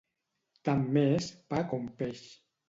[0.69, 2.25] Tant m'és pa com peix.